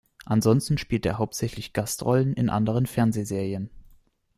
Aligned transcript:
Ansonsten 0.25 0.79
spielt 0.79 1.05
er 1.05 1.19
hauptsächlich 1.19 1.73
Gastrollen 1.73 2.33
in 2.33 2.49
anderen 2.49 2.87
Fernsehserien. 2.87 3.69